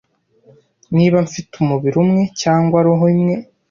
[0.95, 3.35] niba mfite umubiri umwe cyangwa roho imwe